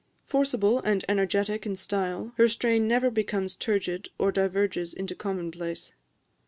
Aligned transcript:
Forcible 0.25 0.79
and 0.79 1.05
energetic 1.07 1.63
in 1.67 1.75
style, 1.75 2.31
her 2.37 2.47
strain 2.47 2.87
never 2.87 3.11
becomes 3.11 3.55
turgid 3.55 4.09
or 4.17 4.31
diverges 4.31 4.95
into 4.95 5.13
commonplace. 5.13 5.93